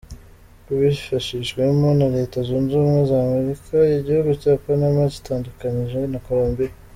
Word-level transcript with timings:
Kibifashijwemo 0.63 1.87
na 1.99 2.07
Leta 2.15 2.37
zunze 2.47 2.71
ubumwe 2.75 3.01
za 3.09 3.17
Amerika, 3.25 3.73
igihugu 3.99 4.29
cya 4.41 4.53
Panama 4.63 4.99
cyitandukanyije 5.13 5.99
na 6.13 6.19
Colombia. 6.29 6.73